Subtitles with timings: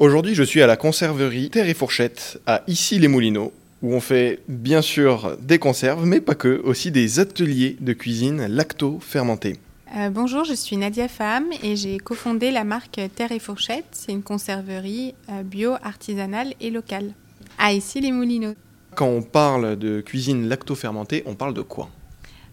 [0.00, 3.52] Aujourd'hui, je suis à la conserverie Terre et Fourchette à Issy-les-Moulineaux,
[3.82, 8.46] où on fait bien sûr des conserves, mais pas que, aussi des ateliers de cuisine
[8.46, 9.58] lacto-fermentés.
[9.94, 13.84] Euh, bonjour, je suis Nadia Fam et j'ai cofondé la marque Terre et Fourchette.
[13.92, 17.12] C'est une conserverie euh, bio, artisanale et locale
[17.58, 18.54] à Issy-les-Moulineaux.
[18.94, 21.90] Quand on parle de cuisine lacto-fermentée, on parle de quoi?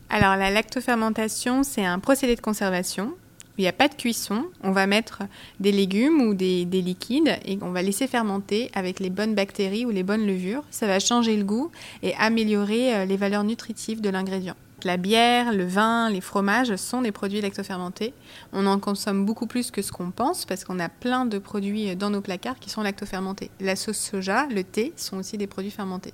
[0.09, 3.13] Alors la lactofermentation, c'est un procédé de conservation
[3.57, 5.23] il n'y a pas de cuisson, on va mettre
[5.59, 9.89] des légumes ou des, liquides et on va laisser fermenter avec les bonnes bactéries ou
[9.89, 10.63] les bonnes levures.
[10.69, 11.71] Ça va changer le goût
[12.03, 14.55] et améliorer euh, les valeurs nutritives de l'ingrédient.
[14.83, 18.13] La bière, le vin, les fromages sont des produits lactofermentés.
[18.53, 21.95] On en consomme beaucoup plus que ce qu'on pense parce qu'on a plein de produits
[21.95, 23.49] dans nos placards qui sont lactofermentés.
[23.59, 26.13] La sauce soja, le thé sont aussi des produits fermentés.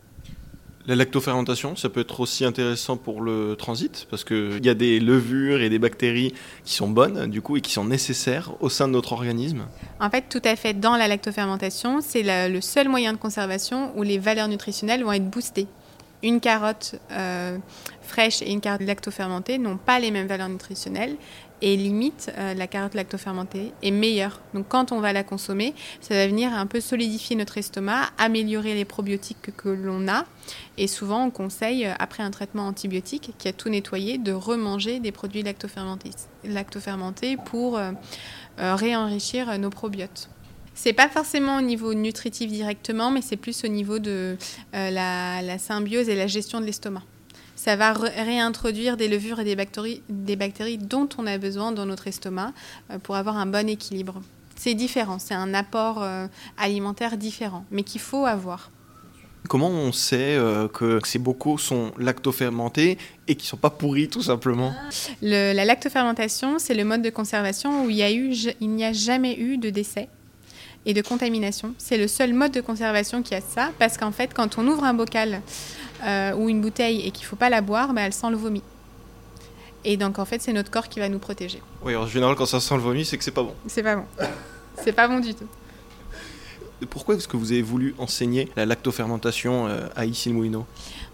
[0.86, 5.00] La lactofermentation, ça peut être aussi intéressant pour le transit, parce qu'il y a des
[5.00, 6.34] levures et des bactéries
[6.66, 9.64] qui sont bonnes, du coup, et qui sont nécessaires au sein de notre organisme.
[10.02, 14.04] En fait, tout à fait, dans la lactofermentation, c'est le seul moyen de conservation où
[14.04, 15.68] les valeurs nutritionnelles vont être boostées.
[16.24, 17.58] Une carotte euh,
[18.02, 21.18] fraîche et une carotte lactofermentée n'ont pas les mêmes valeurs nutritionnelles
[21.62, 24.40] et limite euh, la carotte lactofermentée est meilleure.
[24.54, 28.74] Donc quand on va la consommer, ça va venir un peu solidifier notre estomac, améliorer
[28.74, 30.24] les probiotiques que, l'on a
[30.78, 35.02] et souvent on conseille euh, après un traitement antibiotique qui a tout nettoyé de remanger
[35.02, 36.12] des produits lactofermentés,
[36.46, 37.80] lactofermentés pour
[38.58, 40.30] réenrichir nos probiotes.
[40.76, 44.38] C'est pas forcément au niveau nutritif directement, mais c'est plus au niveau de
[44.74, 47.04] la symbiose et la gestion de l'estomac
[47.64, 51.86] ça va réintroduire des levures et des bactéries, des bactéries dont on a besoin dans
[51.86, 52.52] notre estomac
[52.92, 54.22] euh, pour avoir un bon équilibre.
[54.58, 58.70] C'est différent, c'est un apport euh, alimentaire différent, mais qu'il faut avoir.
[59.48, 62.98] Comment on sait euh, que ces bocaux sont lactofermentés
[63.30, 64.74] et qu'ils ne sont pas pourris tout simplement?
[65.22, 67.96] La lactofermentation, c'est le mode de conservation où il
[68.62, 70.10] n'y a, a jamais eu de décès
[70.86, 71.74] et de contamination.
[71.78, 74.84] C'est le seul mode de conservation qui a ça, parce qu'en fait, quand on ouvre
[74.84, 75.42] un bocal
[76.04, 78.38] euh, ou une bouteille et qu'il ne faut pas la boire, bah, elle sent le
[78.38, 78.62] vomi.
[79.86, 81.62] Et donc en fait, c'est notre corps qui va nous protéger.
[81.84, 83.54] Oui, en général, quand ça sent le vomi, c'est que c'est pas bon.
[83.68, 84.06] C'est pas bon.
[84.84, 85.48] c'est pas bon du tout.
[86.90, 90.66] Pourquoi est-ce que vous avez voulu enseigner la lactofermentation euh, à Issy-le-Moulineau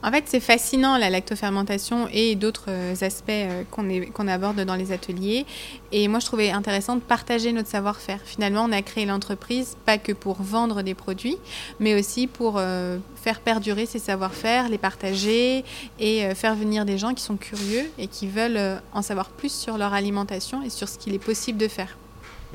[0.04, 4.92] En fait, c'est fascinant la lactofermentation et d'autres euh, aspects euh, qu'on aborde dans les
[4.92, 5.46] ateliers.
[5.92, 8.20] Et moi, je trouvais intéressant de partager notre savoir-faire.
[8.24, 11.38] Finalement, on a créé l'entreprise pas que pour vendre des produits,
[11.80, 12.62] mais aussi pour
[13.16, 15.64] faire perdurer ces savoir-faire, les partager
[16.00, 19.78] et faire venir des gens qui sont curieux et qui veulent en savoir plus sur
[19.78, 21.98] leur alimentation et sur ce qu'il est possible de faire.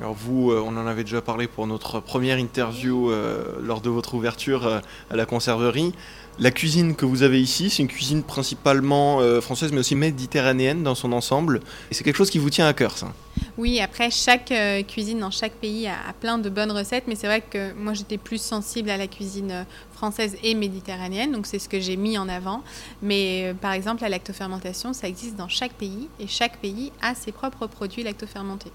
[0.01, 3.91] Alors vous, euh, on en avait déjà parlé pour notre première interview euh, lors de
[3.91, 5.93] votre ouverture euh, à la conserverie.
[6.41, 10.97] La cuisine que vous avez ici, c'est une cuisine principalement française, mais aussi méditerranéenne dans
[10.97, 11.61] son ensemble.
[11.93, 13.13] Et c'est quelque chose qui vous tient à cœur, ça?
[13.57, 14.53] Oui, après, chaque
[14.89, 18.19] cuisine dans chaque pays a, plein de bonnes recettes, mais c'est vrai que moi, j'étais
[18.19, 22.29] plus sensible à la cuisine française et méditerranéenne, donc c'est ce que j'ai mis en
[22.29, 22.65] avant.
[23.01, 27.31] Mais par exemple, la lactofermentation, ça existe dans chaque pays, et chaque pays a ses
[27.31, 28.73] propres produits lactofermentés.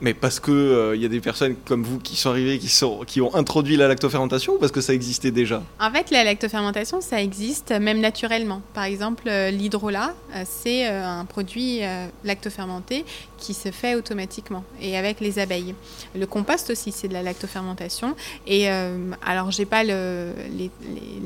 [0.00, 3.20] Mais parce qu'il il euh, y a des personnes comme vous qui sont arrivées, qui,
[3.20, 5.62] ont introduit la lactofermentation ou parce que ça existait déjà?
[5.78, 8.62] En fait, la lactofermentation, ça existe même naturellement.
[8.72, 11.80] Par exemple, euh, l'hydrolat, euh, c'est un produit
[12.24, 13.04] lactofermenté
[13.38, 15.74] qui se fait automatiquement et avec les abeilles.
[16.14, 18.14] Le compost aussi, c'est de la lactofermentation.
[18.46, 20.70] Et alors, j'ai pas le, les,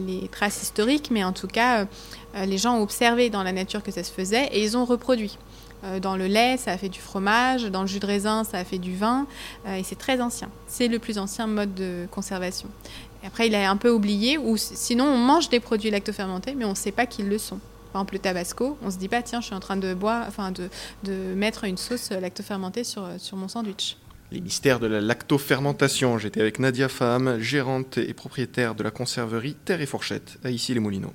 [0.06, 1.86] les, traces historiques, mais en tout cas,
[2.44, 5.38] les gens ont observé dans la nature que ça se faisait et ils ont reproduit.
[5.84, 7.64] Euh, dans le lait, ça a fait du fromage.
[7.64, 9.26] Dans le jus de raisin, ça a fait du vin.
[9.66, 10.48] Euh, et c'est très ancien.
[10.66, 12.68] C'est le plus ancien mode de conservation.
[13.26, 14.38] Après, il a un peu oublié.
[14.38, 17.58] Ou sinon, on mange des produits lactofermentés, mais on ne sait pas qu'ils le sont.
[17.92, 20.24] Par exemple, le tabasco, on se dit pas, tiens, je suis en train de boire,
[20.26, 23.96] enfin, de, mettre une sauce lactofermentée sur, mon sandwich.
[24.32, 26.18] Les mystères de la lactofermentation.
[26.18, 30.74] J'étais avec Nadia Faham, gérante et propriétaire de la conserverie Terre et Fourchette, à ici
[30.74, 31.14] les Moulineaux.